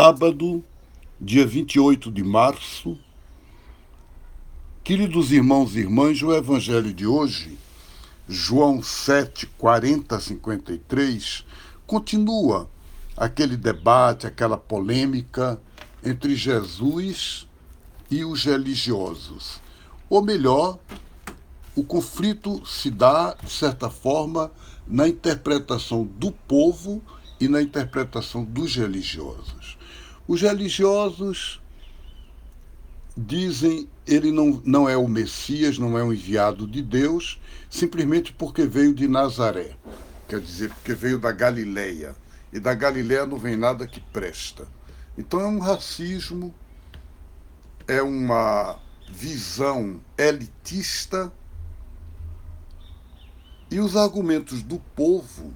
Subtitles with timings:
[0.00, 0.62] sábado,
[1.20, 2.96] dia 28 de março.
[4.84, 7.58] Queridos irmãos e irmãs, o evangelho de hoje,
[8.28, 11.44] João 7, 40 a 53,
[11.84, 12.70] continua
[13.16, 15.60] aquele debate, aquela polêmica
[16.04, 17.48] entre Jesus
[18.08, 19.60] e os religiosos.
[20.08, 20.78] Ou melhor,
[21.74, 24.52] o conflito se dá, de certa forma,
[24.86, 27.02] na interpretação do povo
[27.40, 29.78] e na interpretação dos religiosos.
[30.26, 31.60] Os religiosos
[33.16, 38.64] dizem ele não, não é o Messias, não é um enviado de Deus, simplesmente porque
[38.64, 39.76] veio de Nazaré.
[40.26, 42.14] Quer dizer, porque veio da Galileia.
[42.52, 44.66] E da Galileia não vem nada que presta.
[45.16, 46.54] Então é um racismo,
[47.86, 48.78] é uma
[49.10, 51.32] visão elitista
[53.70, 55.52] e os argumentos do povo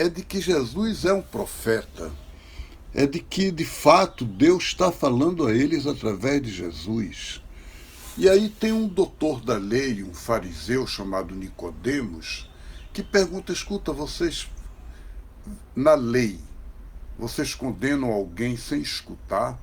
[0.00, 2.10] é de que Jesus é um profeta,
[2.94, 7.42] é de que de fato Deus está falando a eles através de Jesus.
[8.16, 12.48] E aí tem um doutor da lei, um fariseu chamado Nicodemos,
[12.94, 14.48] que pergunta: escuta, vocês
[15.76, 16.40] na lei,
[17.18, 19.58] vocês condenam alguém sem escutar,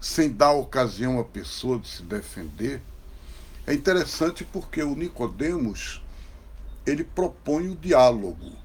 [0.00, 2.82] sem dar ocasião à pessoa de se defender?
[3.64, 6.02] É interessante porque o Nicodemos
[6.84, 8.60] ele propõe o diálogo.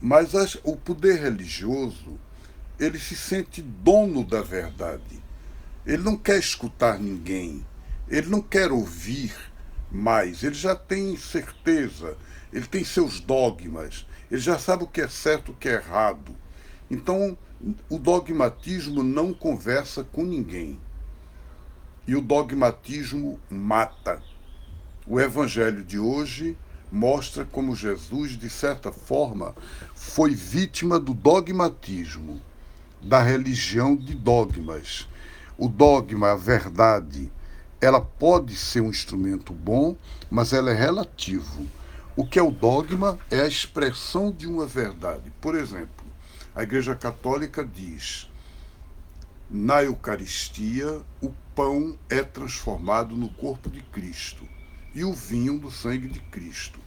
[0.00, 0.32] Mas
[0.64, 2.18] o poder religioso,
[2.78, 5.22] ele se sente dono da verdade.
[5.84, 7.66] Ele não quer escutar ninguém.
[8.08, 9.34] Ele não quer ouvir
[9.90, 10.42] mais.
[10.42, 12.16] Ele já tem certeza.
[12.50, 14.06] Ele tem seus dogmas.
[14.30, 16.34] Ele já sabe o que é certo o que é errado.
[16.90, 17.36] Então,
[17.88, 20.80] o dogmatismo não conversa com ninguém.
[22.06, 24.22] E o dogmatismo mata.
[25.06, 26.56] O evangelho de hoje
[26.90, 29.54] mostra como Jesus, de certa forma,
[29.94, 32.40] foi vítima do dogmatismo,
[33.00, 35.08] da religião de dogmas.
[35.56, 37.30] O dogma, a verdade,
[37.80, 39.96] ela pode ser um instrumento bom,
[40.30, 41.66] mas ela é relativo.
[42.16, 45.32] O que é o dogma é a expressão de uma verdade.
[45.40, 46.04] Por exemplo,
[46.54, 48.28] a Igreja Católica diz:
[49.48, 54.46] na Eucaristia, o pão é transformado no corpo de Cristo
[54.94, 56.80] e o vinho do sangue de Cristo.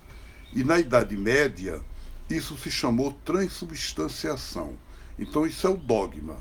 [0.53, 1.81] E na Idade Média,
[2.29, 4.77] isso se chamou transubstanciação.
[5.17, 6.37] Então, isso é o dogma.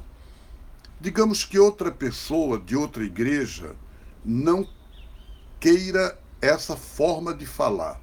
[1.01, 3.75] Digamos que outra pessoa de outra igreja
[4.25, 4.69] não
[5.59, 8.01] queira essa forma de falar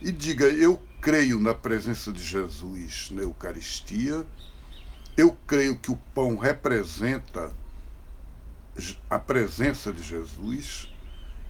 [0.00, 4.26] e diga: Eu creio na presença de Jesus na Eucaristia,
[5.16, 7.52] eu creio que o pão representa
[9.08, 10.92] a presença de Jesus,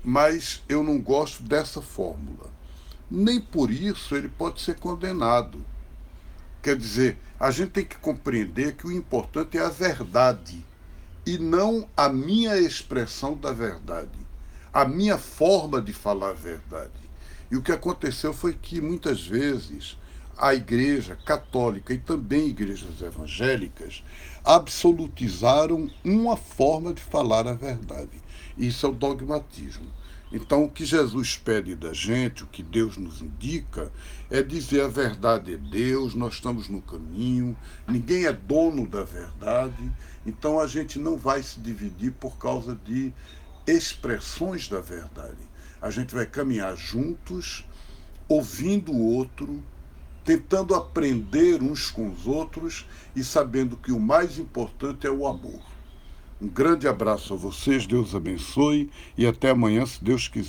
[0.03, 2.51] mas eu não gosto dessa fórmula.
[3.11, 5.65] Nem por isso ele pode ser condenado.
[6.63, 10.65] Quer dizer, a gente tem que compreender que o importante é a verdade
[11.27, 14.19] e não a minha expressão da verdade,
[14.73, 16.93] a minha forma de falar a verdade.
[17.51, 19.99] E o que aconteceu foi que muitas vezes
[20.41, 24.03] a Igreja Católica e também igrejas evangélicas
[24.43, 28.23] absolutizaram uma forma de falar a verdade.
[28.57, 29.87] Isso é o dogmatismo.
[30.33, 33.93] Então, o que Jesus pede da gente, o que Deus nos indica,
[34.31, 37.55] é dizer a verdade é Deus, nós estamos no caminho,
[37.87, 39.93] ninguém é dono da verdade,
[40.25, 43.13] então a gente não vai se dividir por causa de
[43.67, 45.51] expressões da verdade.
[45.83, 47.67] A gente vai caminhar juntos,
[48.29, 49.63] ouvindo o outro,
[50.25, 55.61] tentando aprender uns com os outros e sabendo que o mais importante é o amor.
[56.41, 60.49] Um grande abraço a vocês, Deus abençoe e até amanhã, se Deus quiser.